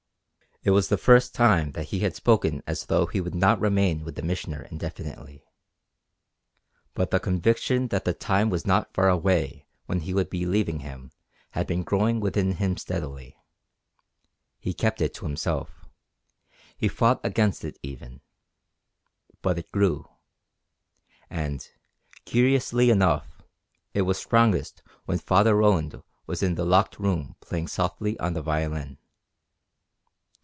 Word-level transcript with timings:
It 0.63 0.69
was 0.69 0.89
the 0.89 0.97
first 0.99 1.33
time 1.33 1.71
that 1.71 1.85
he 1.87 2.01
had 2.01 2.15
spoken 2.15 2.61
as 2.67 2.85
though 2.85 3.07
he 3.07 3.19
would 3.19 3.33
not 3.33 3.59
remain 3.59 4.03
with 4.05 4.13
the 4.13 4.21
Missioner 4.21 4.61
indefinitely. 4.69 5.43
But 6.93 7.09
the 7.09 7.19
conviction 7.19 7.87
that 7.87 8.05
the 8.05 8.13
time 8.13 8.51
was 8.51 8.63
not 8.63 8.93
far 8.93 9.09
away 9.09 9.65
when 9.87 10.01
he 10.01 10.13
would 10.13 10.29
be 10.29 10.45
leaving 10.45 10.81
him 10.81 11.09
had 11.49 11.65
been 11.65 11.81
growing 11.81 12.19
within 12.19 12.57
him 12.57 12.77
steadily. 12.77 13.35
He 14.59 14.71
kept 14.71 15.01
it 15.01 15.15
to 15.15 15.25
himself. 15.25 15.89
He 16.77 16.87
fought 16.87 17.19
against 17.23 17.65
it 17.65 17.79
even. 17.81 18.21
But 19.41 19.57
it 19.57 19.71
grew. 19.71 20.07
And, 21.27 21.67
curiously 22.25 22.91
enough, 22.91 23.41
it 23.95 24.03
was 24.03 24.19
strongest 24.19 24.83
when 25.05 25.17
Father 25.17 25.55
Roland 25.55 26.03
was 26.27 26.43
in 26.43 26.53
the 26.53 26.65
locked 26.67 26.99
room 26.99 27.35
playing 27.39 27.67
softly 27.67 28.15
on 28.19 28.33
the 28.33 28.43
violin. 28.43 28.99